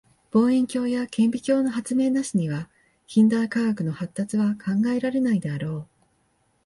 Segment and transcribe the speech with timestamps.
[0.31, 2.71] 望遠鏡や顕微鏡の発明なしには
[3.05, 5.87] 近代科学の発達は考えられないであろう。